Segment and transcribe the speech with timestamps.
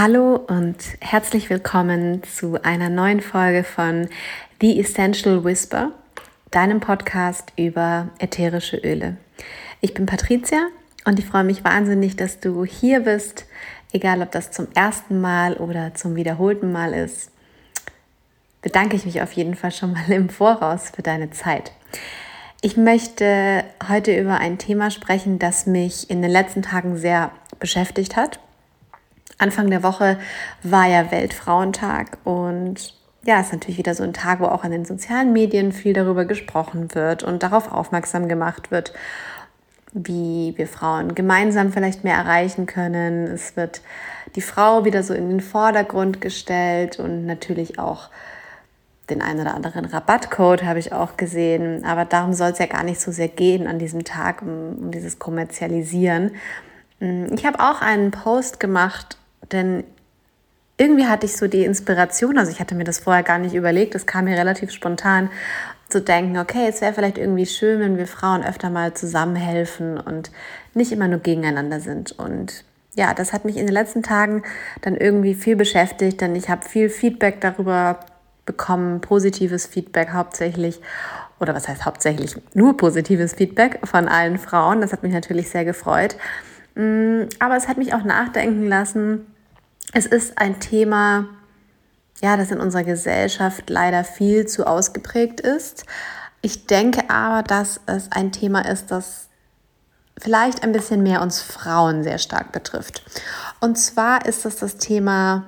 [0.00, 4.08] Hallo und herzlich willkommen zu einer neuen Folge von
[4.60, 5.90] The Essential Whisper,
[6.52, 9.16] deinem Podcast über ätherische Öle.
[9.80, 10.68] Ich bin Patricia
[11.04, 13.46] und ich freue mich wahnsinnig, dass du hier bist,
[13.92, 17.32] egal ob das zum ersten Mal oder zum wiederholten Mal ist.
[18.62, 21.72] Bedanke ich mich auf jeden Fall schon mal im Voraus für deine Zeit.
[22.60, 28.14] Ich möchte heute über ein Thema sprechen, das mich in den letzten Tagen sehr beschäftigt
[28.14, 28.38] hat
[29.38, 30.18] Anfang der Woche
[30.62, 32.94] war ja Weltfrauentag und
[33.24, 36.24] ja, ist natürlich wieder so ein Tag, wo auch an den sozialen Medien viel darüber
[36.24, 38.92] gesprochen wird und darauf aufmerksam gemacht wird,
[39.92, 43.26] wie wir Frauen gemeinsam vielleicht mehr erreichen können.
[43.26, 43.80] Es wird
[44.34, 48.08] die Frau wieder so in den Vordergrund gestellt und natürlich auch
[49.10, 51.84] den einen oder anderen Rabattcode habe ich auch gesehen.
[51.84, 54.90] Aber darum soll es ja gar nicht so sehr gehen an diesem Tag, um, um
[54.90, 56.32] dieses Kommerzialisieren.
[57.00, 59.16] Ich habe auch einen Post gemacht
[59.52, 59.84] denn
[60.76, 63.94] irgendwie hatte ich so die Inspiration, also ich hatte mir das vorher gar nicht überlegt,
[63.94, 65.28] es kam mir relativ spontan
[65.88, 70.30] zu denken, okay, es wäre vielleicht irgendwie schön, wenn wir Frauen öfter mal zusammenhelfen und
[70.74, 72.12] nicht immer nur gegeneinander sind.
[72.12, 72.64] Und
[72.94, 74.42] ja, das hat mich in den letzten Tagen
[74.82, 78.00] dann irgendwie viel beschäftigt, denn ich habe viel Feedback darüber
[78.44, 80.80] bekommen, positives Feedback hauptsächlich
[81.40, 84.80] oder was heißt hauptsächlich nur positives Feedback von allen Frauen.
[84.80, 86.16] Das hat mich natürlich sehr gefreut.
[86.78, 89.26] Mm, aber es hat mich auch nachdenken lassen,
[89.92, 91.26] es ist ein Thema,
[92.22, 95.84] ja, das in unserer Gesellschaft leider viel zu ausgeprägt ist.
[96.40, 99.26] Ich denke aber, dass es ein Thema ist, das
[100.20, 103.02] vielleicht ein bisschen mehr uns Frauen sehr stark betrifft.
[103.60, 105.46] Und zwar ist es das Thema,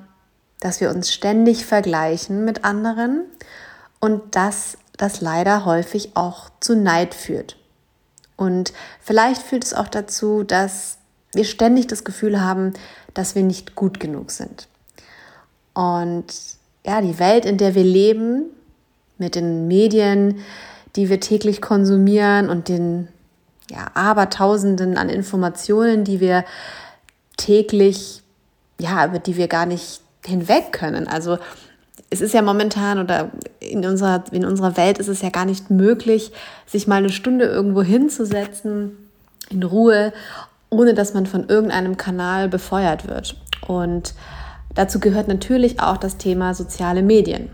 [0.59, 3.23] dass wir uns ständig vergleichen mit anderen
[4.01, 7.55] und dass das leider häufig auch zu Neid führt.
[8.35, 10.97] Und vielleicht führt es auch dazu, dass
[11.33, 12.73] wir ständig das Gefühl haben,
[13.13, 14.67] dass wir nicht gut genug sind.
[15.73, 16.25] Und
[16.85, 18.45] ja, die Welt, in der wir leben,
[19.17, 20.39] mit den Medien,
[20.95, 23.07] die wir täglich konsumieren und den
[23.69, 26.43] ja, Abertausenden an Informationen, die wir
[27.37, 28.21] täglich,
[28.79, 31.07] ja, über die wir gar nicht hinweg können.
[31.07, 31.37] Also
[32.09, 35.69] es ist ja momentan oder in unserer, in unserer Welt ist es ja gar nicht
[35.69, 36.33] möglich,
[36.65, 38.97] sich mal eine Stunde irgendwo hinzusetzen,
[39.49, 40.13] in Ruhe
[40.71, 43.35] ohne dass man von irgendeinem Kanal befeuert wird.
[43.67, 44.15] Und
[44.73, 47.51] dazu gehört natürlich auch das Thema soziale Medien.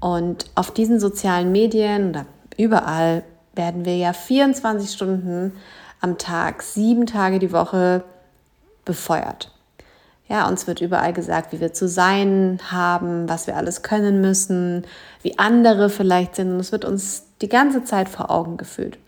[0.00, 2.26] Und auf diesen sozialen Medien oder
[2.58, 3.22] überall
[3.54, 5.52] werden wir ja 24 Stunden
[6.00, 8.02] am Tag, sieben Tage die Woche
[8.84, 9.52] befeuert.
[10.28, 14.84] Ja, uns wird überall gesagt, wie wir zu sein haben, was wir alles können müssen,
[15.22, 16.50] wie andere vielleicht sind.
[16.50, 18.98] Und es wird uns die ganze Zeit vor Augen gefühlt.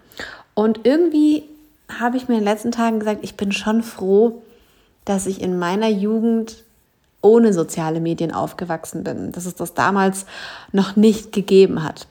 [0.54, 1.48] Und irgendwie
[1.88, 4.42] habe ich mir in den letzten Tagen gesagt, ich bin schon froh,
[5.04, 6.64] dass ich in meiner Jugend
[7.20, 10.26] ohne soziale Medien aufgewachsen bin, dass es das damals
[10.72, 12.06] noch nicht gegeben hat.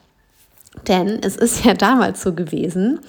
[0.88, 3.00] Denn es ist ja damals so gewesen,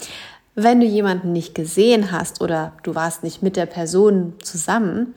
[0.54, 5.14] wenn du jemanden nicht gesehen hast oder du warst nicht mit der Person zusammen,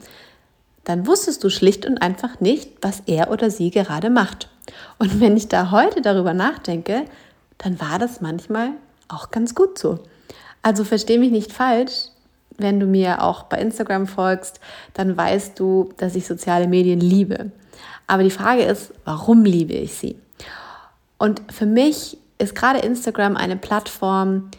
[0.85, 4.49] dann wusstest du schlicht und einfach nicht, was er oder sie gerade macht.
[4.99, 7.05] Und wenn ich da heute darüber nachdenke,
[7.59, 8.71] dann war das manchmal
[9.07, 9.99] auch ganz gut so.
[10.63, 12.09] Also verstehe mich nicht falsch.
[12.57, 14.59] Wenn du mir auch bei Instagram folgst,
[14.95, 17.53] dann weißt du, dass ich soziale Medien liebe.
[18.09, 20.17] Aber die Frage ist, warum liebe ich sie?
[21.19, 24.51] Und für mich ist gerade Instagram eine Plattform,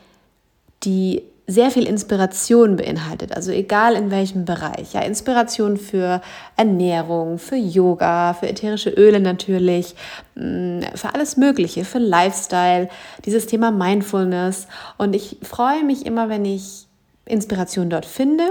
[0.83, 4.93] die sehr viel Inspiration beinhaltet, also egal in welchem Bereich.
[4.93, 6.21] Ja, Inspiration für
[6.55, 9.95] Ernährung, für Yoga, für ätherische Öle natürlich,
[10.35, 12.87] mm, für alles Mögliche, für Lifestyle,
[13.25, 14.67] dieses Thema Mindfulness.
[14.99, 16.85] Und ich freue mich immer, wenn ich
[17.25, 18.43] Inspiration dort finde.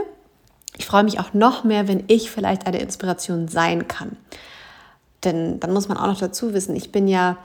[0.76, 4.16] Ich freue mich auch noch mehr, wenn ich vielleicht eine Inspiration sein kann.
[5.22, 7.36] Denn dann muss man auch noch dazu wissen, ich bin ja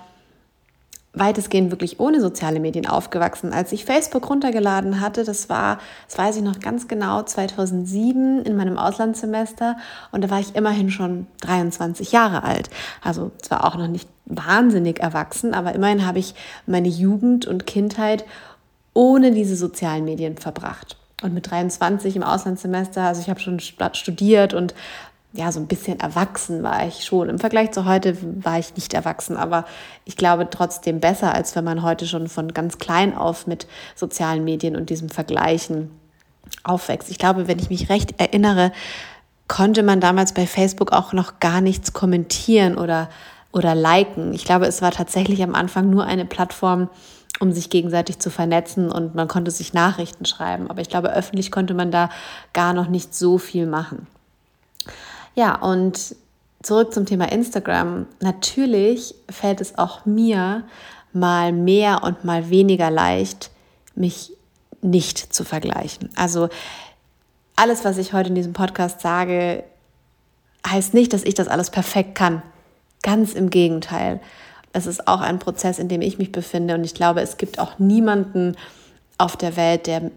[1.13, 3.53] weitestgehend wirklich ohne soziale Medien aufgewachsen.
[3.53, 8.55] Als ich Facebook runtergeladen hatte, das war, das weiß ich noch ganz genau, 2007 in
[8.55, 9.77] meinem Auslandssemester
[10.11, 12.69] und da war ich immerhin schon 23 Jahre alt.
[13.01, 16.33] Also zwar auch noch nicht wahnsinnig erwachsen, aber immerhin habe ich
[16.65, 18.25] meine Jugend und Kindheit
[18.93, 20.97] ohne diese sozialen Medien verbracht.
[21.21, 24.73] Und mit 23 im Auslandssemester, also ich habe schon studiert und
[25.35, 27.27] ja, so ein bisschen erwachsen war ich schon.
[27.27, 29.65] Im Vergleich zu heute war ich nicht erwachsen, aber
[30.05, 34.43] ich glaube trotzdem besser, als wenn man heute schon von ganz klein auf mit sozialen
[34.43, 35.89] Medien und diesem Vergleichen
[36.63, 37.09] aufwächst.
[37.09, 38.71] Ich glaube, wenn ich mich recht erinnere,
[39.47, 43.09] konnte man damals bei Facebook auch noch gar nichts kommentieren oder,
[43.51, 44.33] oder liken.
[44.33, 46.89] Ich glaube, es war tatsächlich am Anfang nur eine Plattform,
[47.39, 50.69] um sich gegenseitig zu vernetzen und man konnte sich Nachrichten schreiben.
[50.69, 52.09] Aber ich glaube, öffentlich konnte man da
[52.53, 54.05] gar noch nicht so viel machen.
[55.35, 56.15] Ja, und
[56.61, 58.07] zurück zum Thema Instagram.
[58.21, 60.63] Natürlich fällt es auch mir
[61.11, 63.51] mal mehr und mal weniger leicht,
[63.95, 64.33] mich
[64.81, 66.09] nicht zu vergleichen.
[66.15, 66.49] Also
[67.55, 69.63] alles, was ich heute in diesem Podcast sage,
[70.67, 72.41] heißt nicht, dass ich das alles perfekt kann.
[73.01, 74.19] Ganz im Gegenteil.
[74.71, 77.59] Es ist auch ein Prozess, in dem ich mich befinde und ich glaube, es gibt
[77.59, 78.55] auch niemanden
[79.17, 80.09] auf der Welt, der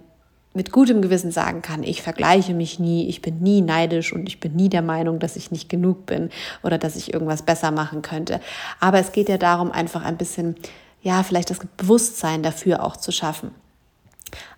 [0.56, 4.40] mit gutem Gewissen sagen kann, ich vergleiche mich nie, ich bin nie neidisch und ich
[4.40, 6.30] bin nie der Meinung, dass ich nicht genug bin
[6.62, 8.40] oder dass ich irgendwas besser machen könnte.
[8.80, 10.56] Aber es geht ja darum, einfach ein bisschen,
[11.02, 13.50] ja, vielleicht das Bewusstsein dafür auch zu schaffen.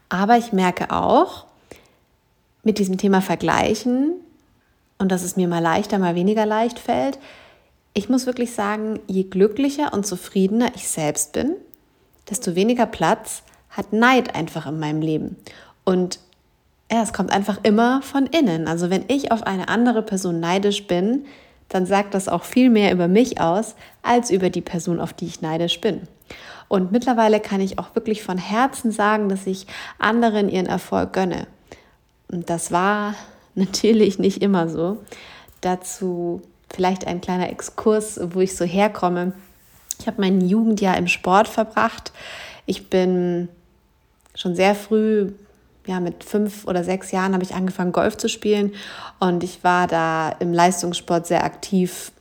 [0.08, 1.46] Aber ich merke auch,
[2.62, 4.12] mit diesem Thema Vergleichen
[4.98, 7.18] und dass es mir mal leichter, mal weniger leicht fällt,
[7.92, 11.56] ich muss wirklich sagen, je glücklicher und zufriedener ich selbst bin,
[12.30, 15.36] desto weniger Platz hat Neid einfach in meinem Leben.
[15.88, 16.20] Und
[16.92, 18.68] ja, es kommt einfach immer von innen.
[18.68, 21.24] Also wenn ich auf eine andere Person neidisch bin,
[21.70, 25.24] dann sagt das auch viel mehr über mich aus, als über die Person, auf die
[25.24, 26.02] ich neidisch bin.
[26.68, 29.66] Und mittlerweile kann ich auch wirklich von Herzen sagen, dass ich
[29.98, 31.46] anderen ihren Erfolg gönne.
[32.30, 33.14] Und das war
[33.54, 34.98] natürlich nicht immer so.
[35.62, 39.32] Dazu vielleicht ein kleiner Exkurs, wo ich so herkomme.
[39.98, 42.12] Ich habe mein Jugendjahr im Sport verbracht.
[42.66, 43.48] Ich bin
[44.34, 45.32] schon sehr früh
[45.88, 48.74] ja, mit fünf oder sechs Jahren habe ich angefangen, Golf zu spielen
[49.18, 52.12] und ich war da im Leistungssport sehr aktiv,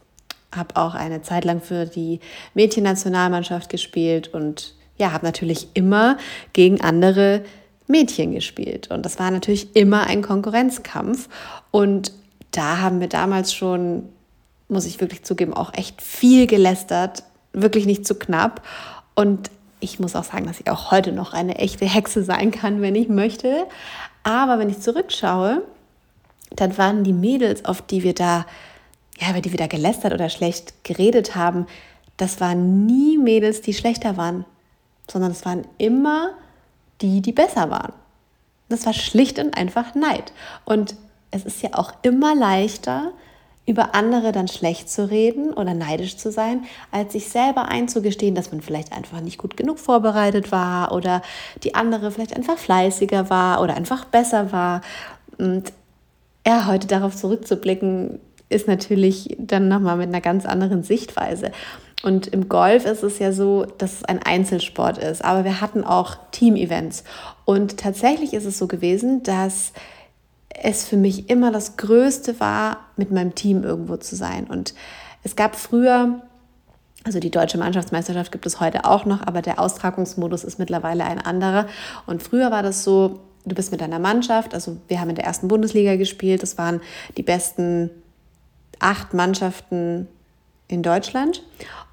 [0.55, 2.21] habe auch eine Zeit lang für die
[2.53, 6.17] Mädchennationalmannschaft gespielt und ja, habe natürlich immer
[6.53, 7.43] gegen andere
[7.87, 8.89] Mädchen gespielt.
[8.89, 11.29] Und das war natürlich immer ein Konkurrenzkampf.
[11.71, 12.11] Und
[12.51, 14.09] da haben wir damals schon,
[14.69, 17.23] muss ich wirklich zugeben, auch echt viel gelästert,
[17.53, 18.65] wirklich nicht zu knapp.
[19.13, 22.81] Und ich muss auch sagen, dass ich auch heute noch eine echte Hexe sein kann,
[22.81, 23.67] wenn ich möchte.
[24.23, 25.63] Aber wenn ich zurückschaue,
[26.55, 28.45] dann waren die Mädels, auf die wir da,
[29.19, 31.67] ja, über die wir da gelästert oder schlecht geredet haben,
[32.17, 34.45] das waren nie Mädels, die schlechter waren,
[35.09, 36.31] sondern es waren immer
[37.01, 37.93] die, die besser waren.
[38.69, 40.33] Das war schlicht und einfach Neid.
[40.65, 40.95] Und
[41.31, 43.11] es ist ja auch immer leichter,
[43.67, 48.51] über andere dann schlecht zu reden oder neidisch zu sein, als sich selber einzugestehen, dass
[48.51, 51.21] man vielleicht einfach nicht gut genug vorbereitet war oder
[51.63, 54.81] die andere vielleicht einfach fleißiger war oder einfach besser war.
[55.37, 55.73] Und
[56.47, 58.19] ja, heute darauf zurückzublicken,
[58.49, 61.51] ist natürlich dann nochmal mit einer ganz anderen Sichtweise.
[62.03, 65.83] Und im Golf ist es ja so, dass es ein Einzelsport ist, aber wir hatten
[65.83, 67.03] auch Team-Events.
[67.43, 69.73] Und tatsächlich ist es so gewesen, dass
[70.61, 74.45] es für mich immer das Größte war, mit meinem Team irgendwo zu sein.
[74.45, 74.73] Und
[75.23, 76.21] es gab früher,
[77.03, 81.19] also die deutsche Mannschaftsmeisterschaft gibt es heute auch noch, aber der Austragungsmodus ist mittlerweile ein
[81.19, 81.67] anderer.
[82.05, 85.25] Und früher war das so, du bist mit deiner Mannschaft, also wir haben in der
[85.25, 86.81] ersten Bundesliga gespielt, das waren
[87.15, 87.91] die besten
[88.79, 90.07] acht Mannschaften
[90.67, 91.43] in Deutschland.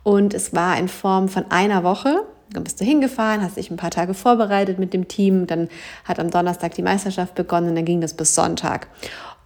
[0.03, 2.25] Und es war in Form von einer Woche.
[2.55, 5.47] Dann bist du hingefahren, hast dich ein paar Tage vorbereitet mit dem Team.
[5.47, 5.69] Dann
[6.05, 8.89] hat am Donnerstag die Meisterschaft begonnen und dann ging das bis Sonntag.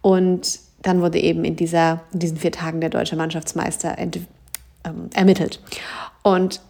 [0.01, 4.21] Und dann wurde eben in, dieser, in diesen vier Tagen der deutsche Mannschaftsmeister ent,
[4.85, 5.61] ähm, ermittelt.
[6.23, 6.61] Und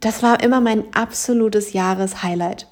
[0.00, 2.66] das war immer mein absolutes Jahreshighlight.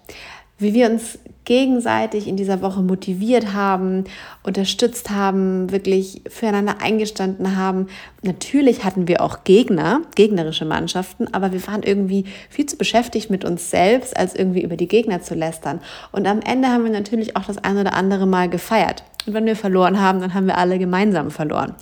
[0.58, 1.18] Wie wir uns
[1.50, 4.04] gegenseitig in dieser Woche motiviert haben,
[4.44, 7.88] unterstützt haben, wirklich füreinander eingestanden haben.
[8.22, 13.44] Natürlich hatten wir auch Gegner, gegnerische Mannschaften, aber wir waren irgendwie viel zu beschäftigt mit
[13.44, 15.80] uns selbst, als irgendwie über die Gegner zu lästern.
[16.12, 19.02] Und am Ende haben wir natürlich auch das ein oder andere Mal gefeiert.
[19.26, 21.74] Und wenn wir verloren haben, dann haben wir alle gemeinsam verloren.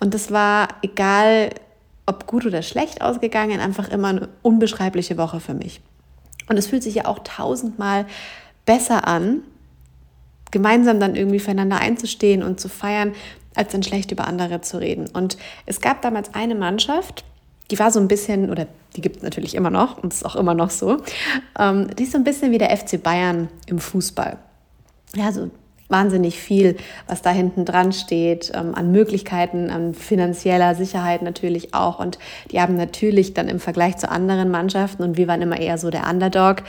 [0.00, 1.48] Und das war egal,
[2.04, 5.80] ob gut oder schlecht ausgegangen, einfach immer eine unbeschreibliche Woche für mich.
[6.46, 8.04] Und es fühlt sich ja auch tausendmal
[8.66, 9.42] besser an,
[10.50, 13.12] gemeinsam dann irgendwie füreinander einzustehen und zu feiern,
[13.54, 15.08] als dann schlecht über andere zu reden.
[15.12, 17.24] Und es gab damals eine Mannschaft,
[17.70, 20.36] die war so ein bisschen, oder die gibt es natürlich immer noch und ist auch
[20.36, 20.98] immer noch so,
[21.58, 24.38] ähm, die ist so ein bisschen wie der FC Bayern im Fußball.
[25.14, 25.50] Ja, so
[25.88, 26.76] wahnsinnig viel,
[27.06, 31.98] was da hinten dran steht, ähm, an Möglichkeiten, an finanzieller Sicherheit natürlich auch.
[31.98, 32.18] Und
[32.50, 35.90] die haben natürlich dann im Vergleich zu anderen Mannschaften, und wir waren immer eher so
[35.90, 36.62] der Underdog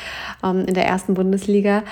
[0.44, 1.84] ähm, in der ersten Bundesliga,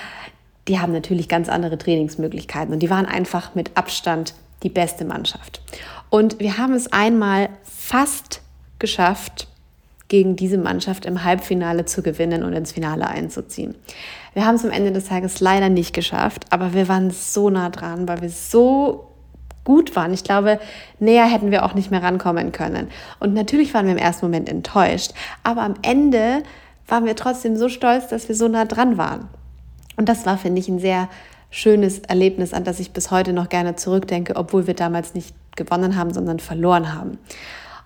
[0.67, 2.73] die haben natürlich ganz andere Trainingsmöglichkeiten.
[2.73, 5.61] Und die waren einfach mit Abstand die beste Mannschaft.
[6.09, 8.41] Und wir haben es einmal fast
[8.79, 9.47] geschafft,
[10.13, 13.73] gegen diese Mannschaft im Halbfinale zu gewinnen und ins Finale einzuziehen.
[14.35, 17.71] Wir haben es am Ende des Tages leider nicht geschafft, aber wir waren so nah
[17.71, 19.07] dran, weil wir so
[19.63, 20.13] gut waren.
[20.13, 20.59] Ich glaube,
[20.99, 22.89] näher hätten wir auch nicht mehr rankommen können.
[23.19, 26.43] Und natürlich waren wir im ersten Moment enttäuscht, aber am Ende
[26.87, 29.29] waren wir trotzdem so stolz, dass wir so nah dran waren.
[29.97, 31.09] Und das war, finde ich, ein sehr
[31.49, 35.95] schönes Erlebnis, an das ich bis heute noch gerne zurückdenke, obwohl wir damals nicht gewonnen
[35.95, 37.17] haben, sondern verloren haben.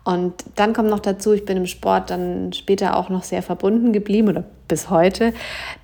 [0.08, 3.92] Und dann kommt noch dazu, ich bin im Sport dann später auch noch sehr verbunden
[3.92, 5.34] geblieben oder bis heute,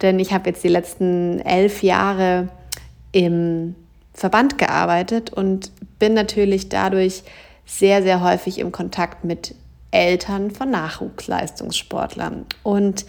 [0.02, 2.48] denn ich habe jetzt die letzten elf Jahre
[3.12, 3.76] im
[4.14, 7.24] Verband gearbeitet und bin natürlich dadurch
[7.66, 9.56] sehr, sehr häufig im Kontakt mit
[9.92, 12.46] Eltern von Nachwuchsleistungssportlern.
[12.64, 13.06] Und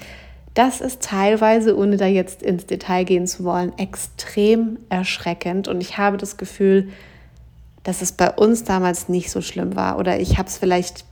[0.55, 5.69] das ist teilweise, ohne da jetzt ins Detail gehen zu wollen, extrem erschreckend.
[5.69, 6.89] Und ich habe das Gefühl,
[7.85, 9.99] dass es bei uns damals nicht so schlimm war.
[9.99, 11.05] Oder ich habe es vielleicht,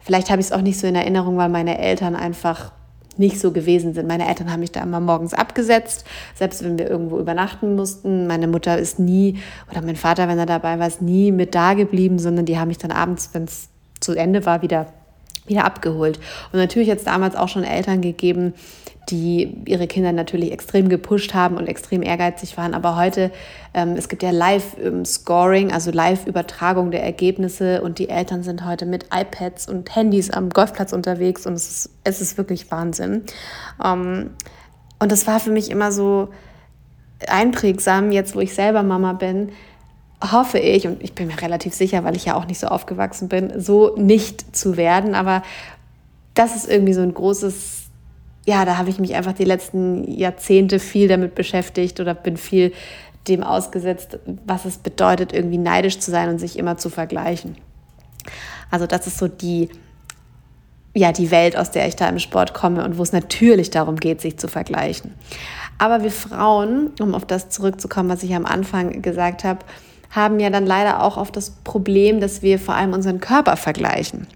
[0.00, 2.72] vielleicht habe ich es auch nicht so in Erinnerung, weil meine Eltern einfach
[3.16, 4.08] nicht so gewesen sind.
[4.08, 8.26] Meine Eltern haben mich da immer morgens abgesetzt, selbst wenn wir irgendwo übernachten mussten.
[8.26, 9.38] Meine Mutter ist nie,
[9.70, 12.68] oder mein Vater, wenn er dabei war, ist nie mit da geblieben, sondern die haben
[12.68, 13.68] mich dann abends, wenn es
[14.00, 14.86] zu Ende war, wieder,
[15.46, 16.18] wieder abgeholt.
[16.52, 18.54] Und natürlich hat es damals auch schon Eltern gegeben,
[19.10, 22.74] die ihre Kinder natürlich extrem gepusht haben und extrem ehrgeizig waren.
[22.74, 23.30] Aber heute,
[23.74, 29.06] ähm, es gibt ja Live-Scoring, also Live-Übertragung der Ergebnisse und die Eltern sind heute mit
[29.14, 33.24] iPads und Handys am Golfplatz unterwegs und es ist, es ist wirklich Wahnsinn.
[33.84, 34.30] Ähm,
[34.98, 36.28] und das war für mich immer so
[37.26, 39.50] einprägsam, jetzt wo ich selber Mama bin,
[40.32, 43.28] hoffe ich, und ich bin mir relativ sicher, weil ich ja auch nicht so aufgewachsen
[43.28, 45.14] bin, so nicht zu werden.
[45.14, 45.42] Aber
[46.34, 47.83] das ist irgendwie so ein großes
[48.46, 52.72] ja, da habe ich mich einfach die letzten Jahrzehnte viel damit beschäftigt oder bin viel
[53.28, 57.56] dem ausgesetzt, was es bedeutet, irgendwie neidisch zu sein und sich immer zu vergleichen.
[58.70, 59.70] Also das ist so die,
[60.94, 63.96] ja, die Welt, aus der ich da im Sport komme und wo es natürlich darum
[63.96, 65.14] geht, sich zu vergleichen.
[65.78, 69.60] Aber wir Frauen, um auf das zurückzukommen, was ich am Anfang gesagt habe,
[70.10, 74.28] haben ja dann leider auch oft das Problem, dass wir vor allem unseren Körper vergleichen.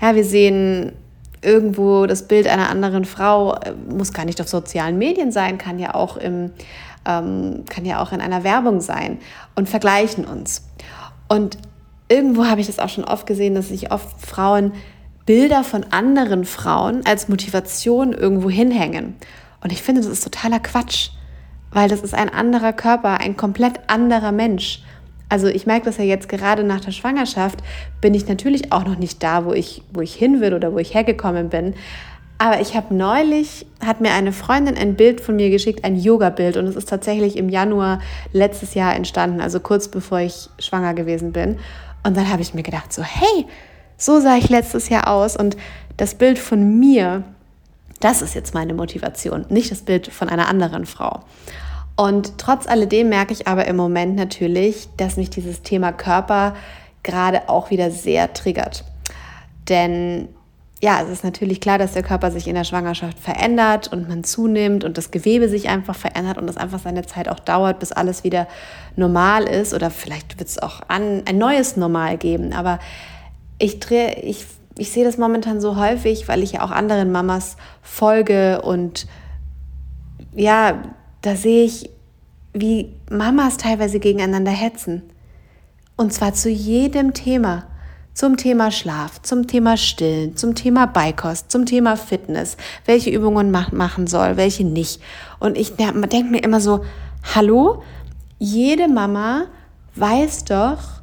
[0.00, 0.92] Ja, wir sehen
[1.42, 5.78] irgendwo das Bild einer anderen Frau, äh, muss gar nicht auf sozialen Medien sein, kann
[5.78, 6.52] ja auch im
[7.06, 9.18] ähm, kann ja auch in einer Werbung sein
[9.54, 10.64] und vergleichen uns.
[11.28, 11.58] Und
[12.08, 14.72] irgendwo habe ich das auch schon oft gesehen, dass sich oft Frauen
[15.26, 19.16] Bilder von anderen Frauen als Motivation irgendwo hinhängen.
[19.62, 21.10] Und ich finde, das ist totaler Quatsch,
[21.70, 24.82] weil das ist ein anderer Körper, ein komplett anderer Mensch.
[25.30, 27.60] Also ich merke das ja jetzt gerade nach der Schwangerschaft,
[28.00, 30.78] bin ich natürlich auch noch nicht da, wo ich, wo ich hin will oder wo
[30.78, 31.74] ich hergekommen bin.
[32.36, 36.56] Aber ich habe neulich, hat mir eine Freundin ein Bild von mir geschickt, ein Yoga-Bild.
[36.56, 38.00] Und es ist tatsächlich im Januar
[38.32, 41.58] letztes Jahr entstanden, also kurz bevor ich schwanger gewesen bin.
[42.02, 43.46] Und dann habe ich mir gedacht, so, hey,
[43.98, 45.36] so sah ich letztes Jahr aus.
[45.36, 45.56] Und
[45.96, 47.22] das Bild von mir,
[48.00, 51.20] das ist jetzt meine Motivation, nicht das Bild von einer anderen Frau.
[52.00, 56.54] Und trotz alledem merke ich aber im Moment natürlich, dass mich dieses Thema Körper
[57.02, 58.86] gerade auch wieder sehr triggert.
[59.68, 60.28] Denn
[60.80, 64.24] ja, es ist natürlich klar, dass der Körper sich in der Schwangerschaft verändert und man
[64.24, 67.92] zunimmt und das Gewebe sich einfach verändert und es einfach seine Zeit auch dauert, bis
[67.92, 68.48] alles wieder
[68.96, 72.54] normal ist oder vielleicht wird es auch an, ein neues Normal geben.
[72.54, 72.78] Aber
[73.58, 74.46] ich drehe, ich,
[74.78, 79.06] ich sehe das momentan so häufig, weil ich ja auch anderen Mamas folge und
[80.34, 80.80] ja,
[81.22, 81.90] da sehe ich,
[82.52, 85.02] wie Mamas teilweise gegeneinander hetzen.
[85.96, 87.66] Und zwar zu jedem Thema.
[88.12, 93.66] Zum Thema Schlaf, zum Thema Stillen, zum Thema Beikost, zum Thema Fitness, welche Übungen man
[93.72, 95.00] machen soll, welche nicht.
[95.38, 96.84] Und ich denke mir immer so,
[97.34, 97.82] hallo,
[98.38, 99.46] jede Mama
[99.94, 101.02] weiß doch,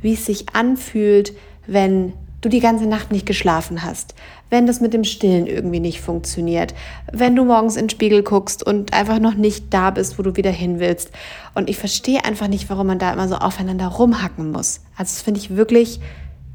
[0.00, 1.34] wie es sich anfühlt,
[1.66, 4.14] wenn du die ganze Nacht nicht geschlafen hast,
[4.50, 6.74] wenn das mit dem Stillen irgendwie nicht funktioniert,
[7.12, 10.36] wenn du morgens in den Spiegel guckst und einfach noch nicht da bist, wo du
[10.36, 11.10] wieder hin willst.
[11.54, 14.80] Und ich verstehe einfach nicht, warum man da immer so aufeinander rumhacken muss.
[14.96, 16.00] Also das finde ich wirklich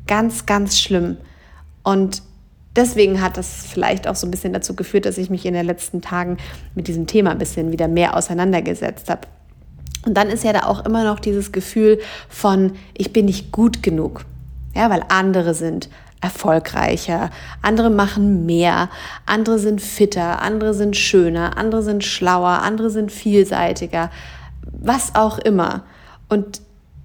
[0.08, 1.18] ganz, ganz schlimm.
[1.84, 2.22] Und
[2.76, 5.66] deswegen hat das vielleicht auch so ein bisschen dazu geführt, dass ich mich in den
[5.66, 6.38] letzten Tagen
[6.76, 9.28] mit diesem Thema ein bisschen wieder mehr auseinandergesetzt habe.
[10.06, 13.84] Und dann ist ja da auch immer noch dieses Gefühl von, ich bin nicht gut
[13.84, 14.26] genug.
[14.76, 15.90] Ja, weil andere sind
[16.22, 18.90] erfolgreicher, andere machen mehr,
[19.26, 24.12] andere sind fitter, andere sind schöner, andere sind schlauer, andere sind vielseitiger,
[24.72, 25.84] was auch immer.
[26.30, 26.62] Und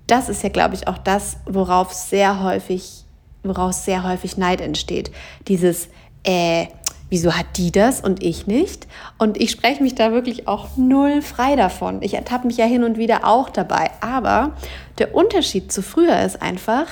[0.06, 3.04] das ist ja, glaube ich, auch das, worauf sehr häufig,
[3.42, 5.10] woraus sehr häufig Neid entsteht.
[5.48, 5.88] Dieses,
[6.22, 6.66] äh,
[7.08, 8.86] wieso hat die das und ich nicht?
[9.18, 12.02] Und ich spreche mich da wirklich auch null frei davon.
[12.02, 13.90] Ich ertappe mich ja hin und wieder auch dabei.
[14.00, 14.52] Aber
[14.98, 16.86] der Unterschied zu früher ist einfach,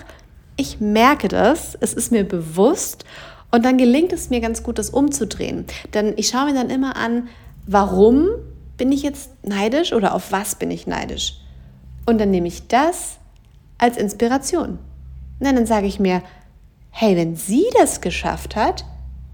[0.56, 3.04] ich merke das, es ist mir bewusst
[3.50, 5.66] und dann gelingt es mir ganz gut, das umzudrehen.
[5.92, 7.28] Denn ich schaue mir dann immer an,
[7.66, 8.28] warum
[8.76, 11.40] bin ich jetzt neidisch oder auf was bin ich neidisch?
[12.06, 13.18] Und dann nehme ich das
[13.78, 14.78] als Inspiration.
[15.38, 16.23] Und dann sage ich mir,
[16.90, 18.84] hey, wenn sie das geschafft hat,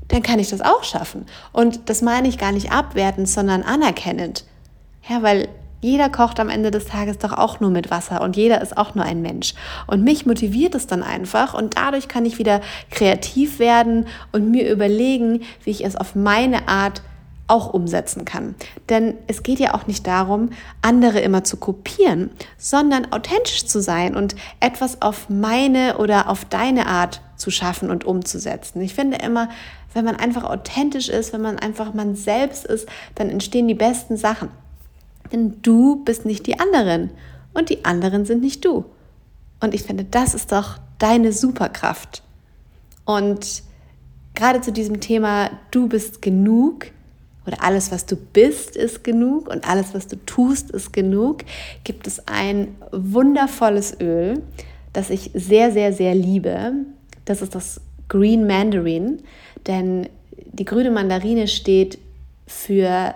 [0.08, 1.26] dann kann ich das auch schaffen.
[1.52, 4.44] Und das meine ich gar nicht abwertend, sondern anerkennend.
[5.08, 5.48] Ja, weil
[5.80, 8.94] jeder kocht am Ende des Tages doch auch nur mit Wasser und jeder ist auch
[8.94, 9.54] nur ein Mensch.
[9.86, 12.60] Und mich motiviert es dann einfach und dadurch kann ich wieder
[12.90, 17.02] kreativ werden und mir überlegen, wie ich es auf meine Art
[17.50, 18.54] auch umsetzen kann.
[18.88, 20.50] Denn es geht ja auch nicht darum,
[20.82, 26.86] andere immer zu kopieren, sondern authentisch zu sein und etwas auf meine oder auf deine
[26.86, 28.80] Art zu schaffen und umzusetzen.
[28.82, 29.48] Ich finde immer,
[29.94, 34.16] wenn man einfach authentisch ist, wenn man einfach man selbst ist, dann entstehen die besten
[34.16, 34.50] Sachen.
[35.32, 37.10] Denn du bist nicht die anderen
[37.54, 38.84] und die anderen sind nicht du.
[39.60, 42.22] Und ich finde, das ist doch deine Superkraft.
[43.04, 43.62] Und
[44.34, 46.86] gerade zu diesem Thema, du bist genug,
[47.46, 51.44] oder alles, was du bist, ist genug und alles, was du tust, ist genug,
[51.84, 54.42] gibt es ein wundervolles Öl,
[54.92, 56.72] das ich sehr, sehr, sehr liebe.
[57.24, 59.22] Das ist das Green Mandarin,
[59.66, 60.08] denn
[60.52, 61.98] die grüne Mandarine steht
[62.46, 63.14] für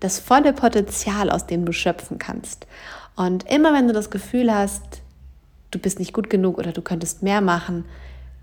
[0.00, 2.66] das volle Potenzial, aus dem du schöpfen kannst.
[3.16, 5.02] Und immer wenn du das Gefühl hast,
[5.70, 7.84] du bist nicht gut genug oder du könntest mehr machen,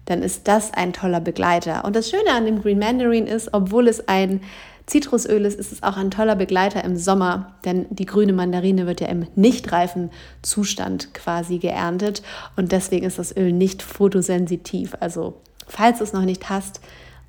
[0.06, 1.84] dann ist das ein toller Begleiter.
[1.84, 4.42] Und das Schöne an dem Green Mandarin ist, obwohl es ein
[4.86, 9.02] Zitrusöl ist, ist es auch ein toller Begleiter im Sommer, denn die grüne Mandarine wird
[9.02, 10.10] ja im nicht reifen
[10.42, 12.24] Zustand quasi geerntet
[12.56, 14.96] und deswegen ist das Öl nicht fotosensitiv.
[15.02, 16.80] Also falls du es noch nicht hast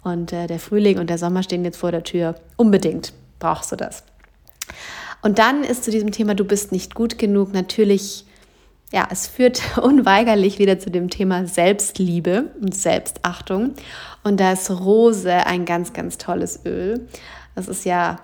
[0.04, 3.76] und äh, der Frühling und der Sommer stehen jetzt vor der Tür, unbedingt brauchst du
[3.76, 4.04] das.
[5.22, 8.24] Und dann ist zu diesem Thema, du bist nicht gut genug, natürlich
[8.92, 13.74] ja, es führt unweigerlich wieder zu dem Thema Selbstliebe und Selbstachtung.
[14.24, 17.06] Und da ist Rose ein ganz, ganz tolles Öl.
[17.54, 18.20] Das ist ja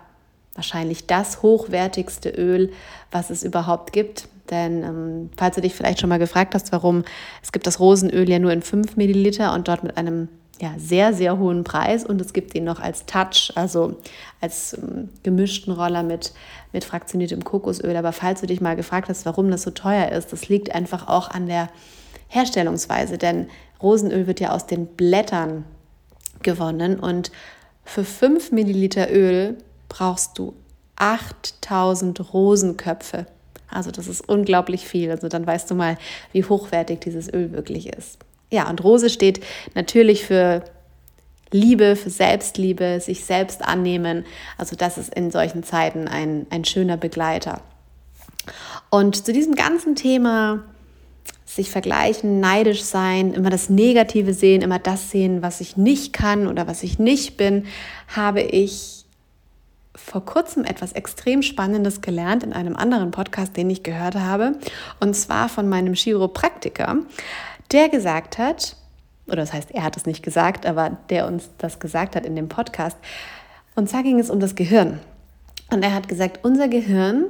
[0.54, 2.72] wahrscheinlich das hochwertigste Öl,
[3.10, 4.28] was es überhaupt gibt.
[4.50, 7.04] Denn ähm, falls du dich vielleicht schon mal gefragt hast, warum,
[7.42, 10.28] es gibt das Rosenöl ja nur in 5 Milliliter und dort mit einem
[10.60, 13.96] ja, sehr, sehr hohen Preis und es gibt ihn noch als Touch, also
[14.40, 16.32] als ähm, gemischten Roller mit,
[16.72, 17.96] mit fraktioniertem Kokosöl.
[17.96, 21.08] Aber falls du dich mal gefragt hast, warum das so teuer ist, das liegt einfach
[21.08, 21.68] auch an der
[22.28, 23.48] Herstellungsweise, denn
[23.82, 25.64] Rosenöl wird ja aus den Blättern
[26.42, 27.30] gewonnen und
[27.84, 30.54] für 5 Milliliter Öl brauchst du
[30.96, 33.26] 8000 Rosenköpfe.
[33.68, 35.10] Also das ist unglaublich viel.
[35.10, 35.98] Also dann weißt du mal,
[36.32, 38.18] wie hochwertig dieses Öl wirklich ist.
[38.54, 39.40] Ja, und Rose steht
[39.74, 40.62] natürlich für
[41.50, 44.24] Liebe, für Selbstliebe, sich selbst annehmen.
[44.58, 47.62] Also das ist in solchen Zeiten ein, ein schöner Begleiter.
[48.90, 50.62] Und zu diesem ganzen Thema
[51.44, 56.46] sich vergleichen, neidisch sein, immer das Negative sehen, immer das sehen, was ich nicht kann
[56.46, 57.66] oder was ich nicht bin,
[58.06, 59.04] habe ich
[59.96, 64.52] vor kurzem etwas extrem Spannendes gelernt in einem anderen Podcast, den ich gehört habe,
[65.00, 66.98] und zwar von meinem Chiropraktiker,
[67.72, 68.76] der gesagt hat,
[69.26, 72.36] oder das heißt, er hat es nicht gesagt, aber der uns das gesagt hat in
[72.36, 72.96] dem Podcast,
[73.74, 75.00] und zwar ging es um das Gehirn.
[75.70, 77.26] Und er hat gesagt, unser Gehirn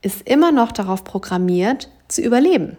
[0.00, 2.76] ist immer noch darauf programmiert, zu überleben.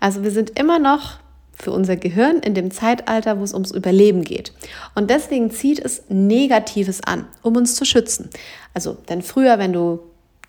[0.00, 1.18] Also wir sind immer noch
[1.52, 4.52] für unser Gehirn in dem Zeitalter, wo es ums Überleben geht.
[4.94, 8.30] Und deswegen zieht es Negatives an, um uns zu schützen.
[8.74, 10.00] Also, denn früher, wenn du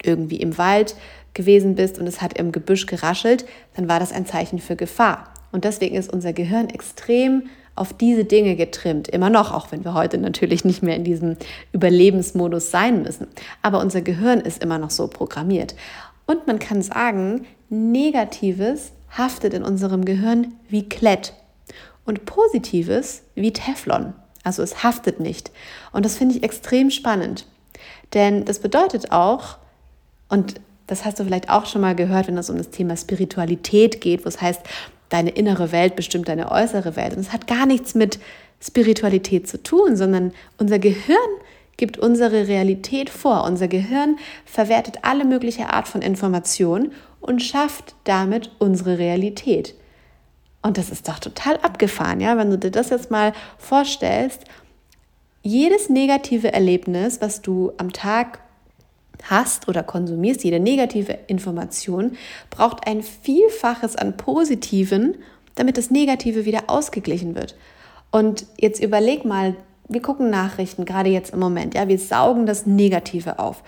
[0.02, 0.96] irgendwie im Wald
[1.34, 5.33] gewesen bist und es hat im Gebüsch geraschelt, dann war das ein Zeichen für Gefahr.
[5.54, 7.44] Und deswegen ist unser Gehirn extrem
[7.76, 9.08] auf diese Dinge getrimmt.
[9.08, 11.38] Immer noch, auch wenn wir heute natürlich nicht mehr in diesem
[11.72, 13.28] Überlebensmodus sein müssen.
[13.62, 15.76] Aber unser Gehirn ist immer noch so programmiert.
[16.26, 21.34] Und man kann sagen, Negatives haftet in unserem Gehirn wie Klett
[22.06, 24.14] und Positives wie Teflon.
[24.44, 25.52] Also es haftet nicht.
[25.92, 27.46] Und das finde ich extrem spannend.
[28.16, 29.58] Denn das bedeutet auch,
[30.30, 34.02] und das hast du vielleicht auch schon mal gehört, wenn es um das Thema Spiritualität
[34.02, 34.62] geht, wo es heißt,
[35.14, 37.14] deine innere Welt bestimmt deine äußere Welt.
[37.14, 38.20] Und es hat gar nichts mit
[38.60, 41.18] Spiritualität zu tun, sondern unser Gehirn
[41.78, 43.44] gibt unsere Realität vor.
[43.44, 49.76] Unser Gehirn verwertet alle mögliche Art von Informationen und schafft damit unsere Realität.
[50.64, 54.46] Und das ist doch total abgefahren, ja, wenn du dir das jetzt mal vorstellst.
[55.42, 58.40] Jedes negative Erlebnis, was du am Tag
[59.24, 62.18] hast oder konsumierst, jede negative Information,
[62.50, 65.16] braucht ein Vielfaches an Positiven,
[65.56, 67.56] damit das Negative wieder ausgeglichen wird.
[68.12, 69.56] Und jetzt überleg mal,
[69.90, 73.64] wir gucken Nachrichten, gerade jetzt im Moment, ja, wir saugen das Negative auf.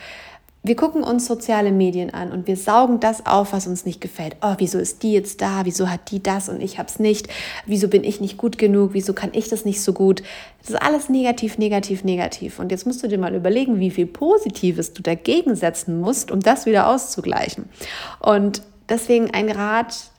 [0.67, 4.35] Wir gucken uns soziale Medien an und wir saugen das auf, was uns nicht gefällt.
[4.41, 5.61] Oh, wieso ist die jetzt da?
[5.63, 7.27] Wieso hat die das und ich hab's nicht?
[7.67, 8.95] Wieso bin ich nicht gut genug?
[8.95, 10.23] Wieso kann ich das nicht so gut?
[10.61, 12.57] Das ist alles negativ, negativ, negativ.
[12.57, 16.39] Und jetzt musst du dir mal überlegen, wie viel Positives du dagegen setzen musst, um
[16.39, 17.69] das wieder auszugleichen.
[18.19, 20.09] Und deswegen ein Rat,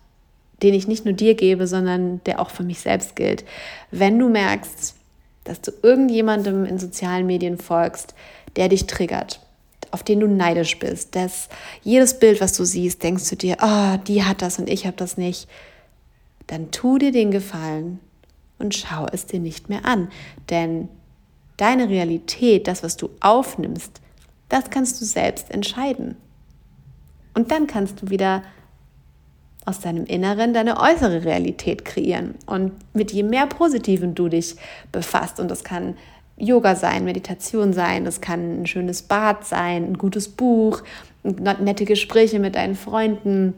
[0.63, 3.45] den ich nicht nur dir gebe, sondern der auch für mich selbst gilt.
[3.91, 4.95] Wenn du merkst,
[5.43, 8.15] dass du irgendjemandem in sozialen Medien folgst,
[8.55, 9.41] der dich triggert,
[9.91, 11.49] auf den du neidisch bist, dass
[11.83, 14.97] jedes Bild, was du siehst, denkst du dir, oh, die hat das und ich habe
[14.97, 15.49] das nicht,
[16.47, 18.01] dann tu dir den Gefallen
[18.59, 20.09] und schau es dir nicht mehr an.
[20.51, 20.89] Denn
[21.57, 24.01] deine Realität, das, was du aufnimmst,
[24.49, 26.17] das kannst du selbst entscheiden.
[27.35, 28.43] Und dann kannst du wieder
[29.67, 32.37] aus deinem Inneren deine äußere Realität kreieren.
[32.47, 34.55] Und mit je mehr Positiven du dich
[34.93, 35.97] befasst, und das kann
[36.37, 40.83] Yoga sein, Meditation sein, das kann ein schönes Bad sein, ein gutes Buch,
[41.23, 43.55] nette Gespräche mit deinen Freunden.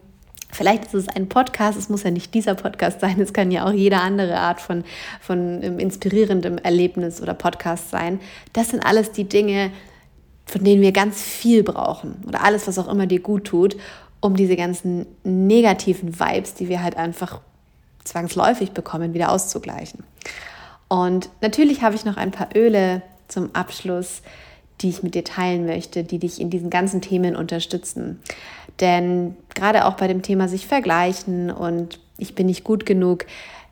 [0.51, 3.67] Vielleicht ist es ein Podcast, es muss ja nicht dieser Podcast sein, es kann ja
[3.67, 4.85] auch jede andere Art von,
[5.21, 8.21] von ähm, inspirierendem Erlebnis oder Podcast sein.
[8.53, 9.71] Das sind alles die Dinge,
[10.47, 13.77] von denen wir ganz viel brauchen oder alles, was auch immer dir gut tut
[14.21, 17.41] um diese ganzen negativen Vibes, die wir halt einfach
[18.05, 20.03] zwangsläufig bekommen, wieder auszugleichen.
[20.89, 24.23] Und natürlich habe ich noch ein paar Öle zum Abschluss,
[24.81, 28.21] die ich mit dir teilen möchte, die dich in diesen ganzen Themen unterstützen.
[28.81, 33.27] Denn gerade auch bei dem Thema sich vergleichen und ich bin nicht gut genug,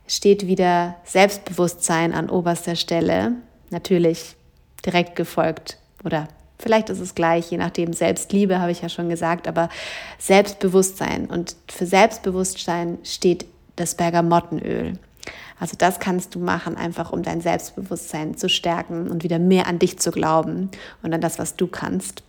[0.06, 3.32] steht wieder Selbstbewusstsein an oberster Stelle.
[3.70, 4.36] Natürlich
[4.84, 7.92] direkt gefolgt oder Vielleicht ist es gleich, je nachdem.
[7.92, 9.68] Selbstliebe habe ich ja schon gesagt, aber
[10.18, 11.26] Selbstbewusstsein.
[11.26, 13.44] Und für Selbstbewusstsein steht
[13.76, 14.94] das Bergamottenöl.
[15.58, 19.78] Also das kannst du machen, einfach um dein Selbstbewusstsein zu stärken und wieder mehr an
[19.78, 20.70] dich zu glauben
[21.02, 22.22] und an das, was du kannst.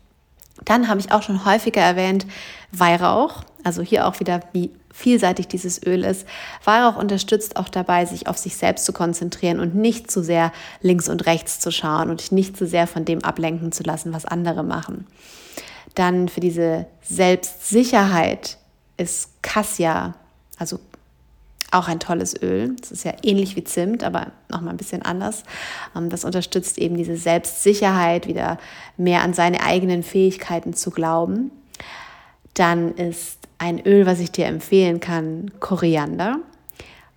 [0.65, 2.25] Dann habe ich auch schon häufiger erwähnt
[2.71, 3.43] Weihrauch.
[3.63, 6.25] Also hier auch wieder, wie vielseitig dieses Öl ist.
[6.63, 11.07] Weihrauch unterstützt auch dabei, sich auf sich selbst zu konzentrieren und nicht zu sehr links
[11.10, 14.63] und rechts zu schauen und nicht zu sehr von dem ablenken zu lassen, was andere
[14.63, 15.05] machen.
[15.93, 18.57] Dann für diese Selbstsicherheit
[18.97, 20.15] ist Cassia,
[20.57, 20.79] also
[21.71, 22.75] auch ein tolles Öl.
[22.80, 25.43] Das ist ja ähnlich wie Zimt, aber nochmal ein bisschen anders.
[25.95, 28.58] Ähm, das unterstützt eben diese Selbstsicherheit, wieder
[28.95, 31.51] mehr an seine eigenen Fähigkeiten zu glauben.
[32.53, 36.39] Dann ist ein Öl, was ich dir empfehlen kann, Koriander.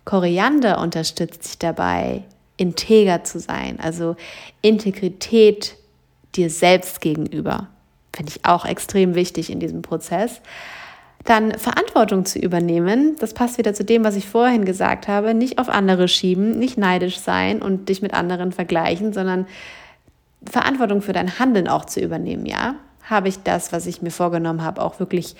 [0.05, 2.23] Koriander unterstützt dich dabei,
[2.57, 4.15] integer zu sein, also
[4.61, 5.75] Integrität
[6.35, 7.67] dir selbst gegenüber.
[8.13, 10.41] Finde ich auch extrem wichtig in diesem Prozess.
[11.25, 15.59] Dann Verantwortung zu übernehmen, das passt wieder zu dem, was ich vorhin gesagt habe, nicht
[15.59, 19.45] auf andere schieben, nicht neidisch sein und dich mit anderen vergleichen, sondern
[20.49, 22.75] Verantwortung für dein Handeln auch zu übernehmen, ja?
[23.03, 25.35] Habe ich das, was ich mir vorgenommen habe, auch wirklich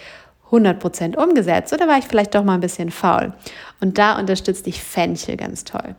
[0.51, 3.33] 100% umgesetzt oder war ich vielleicht doch mal ein bisschen faul?
[3.79, 5.95] Und da unterstützt dich Fenchel ganz toll.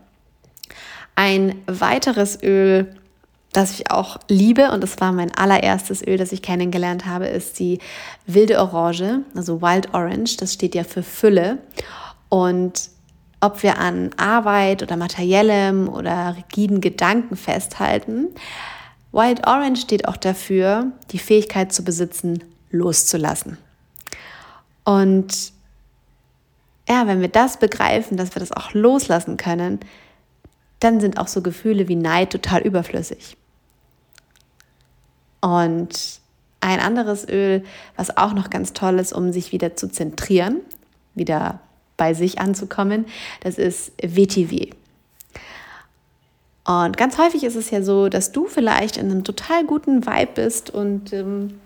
[1.15, 2.95] Ein weiteres Öl,
[3.53, 7.59] das ich auch liebe und das war mein allererstes Öl, das ich kennengelernt habe, ist
[7.59, 7.79] die
[8.27, 10.39] wilde Orange, also Wild Orange.
[10.39, 11.59] Das steht ja für Fülle.
[12.31, 12.89] Und
[13.41, 18.29] ob wir an Arbeit oder materiellem oder rigiden Gedanken festhalten,
[19.13, 23.59] Wild Orange steht auch dafür, die Fähigkeit zu besitzen, loszulassen.
[24.85, 25.53] Und
[26.89, 29.81] ja, wenn wir das begreifen, dass wir das auch loslassen können,
[30.81, 33.37] dann sind auch so Gefühle wie Neid total überflüssig.
[35.43, 36.21] Und
[36.61, 37.65] ein anderes Öl,
[37.97, 40.61] was auch noch ganz toll ist, um sich wieder zu zentrieren,
[41.15, 41.61] wieder
[41.97, 43.05] bei sich anzukommen,
[43.41, 44.75] das ist Vetiver.
[46.65, 50.33] Und ganz häufig ist es ja so, dass du vielleicht in einem total guten Vibe
[50.35, 51.61] bist und ähm,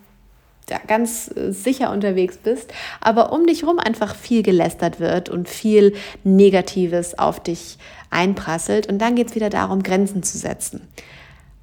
[0.71, 5.49] ja, ganz äh, sicher unterwegs bist, aber um dich herum einfach viel gelästert wird und
[5.49, 7.79] viel Negatives auf dich
[8.11, 8.89] einprasselt.
[8.89, 10.89] Und dann geht es wieder darum, Grenzen zu setzen.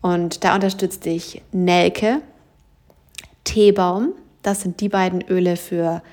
[0.04, 2.22] Und da unterstützt dich Nelke,
[3.46, 4.10] Teebaum,
[4.44, 6.04] das sind die beiden Öle für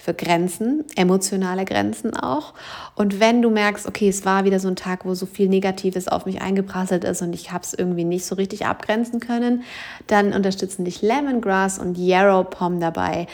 [0.00, 2.54] für Grenzen, emotionale Grenzen auch.
[2.94, 6.06] Und wenn du merkst, okay, es war wieder so ein Tag, wo so viel Negatives
[6.06, 9.64] auf mich eingeprasselt ist und ich habe es irgendwie nicht so richtig abgrenzen können,
[10.06, 13.26] dann unterstützen dich Lemongrass und Yarrow Pom dabei,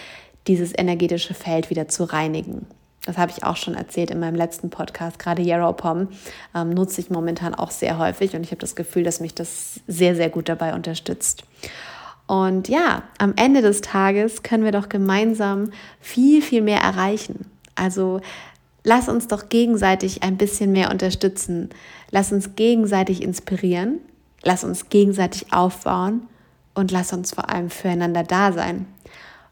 [0.46, 2.66] dieses energetische Feld wieder zu reinigen.
[3.06, 5.18] Das habe ich auch schon erzählt in meinem letzten Podcast.
[5.18, 6.08] Gerade Yarrow Pom
[6.54, 9.80] ähm, nutze ich momentan auch sehr häufig und ich habe das Gefühl, dass mich das
[9.86, 11.44] sehr, sehr gut dabei unterstützt.
[12.26, 17.50] Und ja, am Ende des Tages können wir doch gemeinsam viel, viel mehr erreichen.
[17.74, 18.20] Also
[18.82, 21.68] lass uns doch gegenseitig ein bisschen mehr unterstützen.
[22.10, 23.98] Lass uns gegenseitig inspirieren.
[24.42, 26.22] Lass uns gegenseitig aufbauen.
[26.72, 28.86] Und lass uns vor allem füreinander da sein.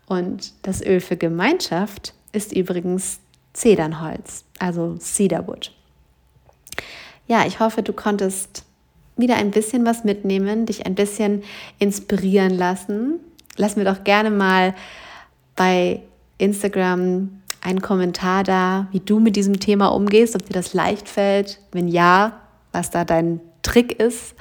[0.07, 3.21] Und das Öl für Gemeinschaft ist übrigens
[3.53, 5.73] Zedernholz, also Cedarwood.
[7.27, 8.65] Ja, ich hoffe, du konntest
[9.17, 11.43] wieder ein bisschen was mitnehmen, dich ein bisschen
[11.79, 13.21] inspirieren lassen.
[13.57, 14.75] Lass mir doch gerne mal
[15.55, 16.03] bei
[16.39, 21.61] Instagram einen Kommentar da, wie du mit diesem Thema umgehst, ob dir das leicht fällt.
[21.71, 22.41] Wenn ja,
[22.73, 24.35] was da dein Trick ist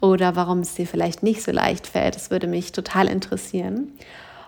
[0.00, 2.14] oder warum es dir vielleicht nicht so leicht fällt.
[2.14, 3.92] Das würde mich total interessieren.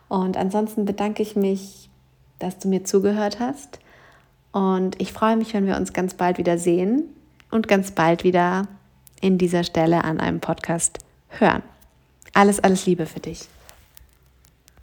[0.09, 1.89] Und ansonsten bedanke ich mich,
[2.39, 3.79] dass du mir zugehört hast.
[4.53, 7.05] Und ich freue mich, wenn wir uns ganz bald wieder sehen
[7.51, 8.67] und ganz bald wieder
[9.21, 11.63] in dieser Stelle an einem Podcast hören.
[12.35, 13.49] Alles, alles Liebe für dich.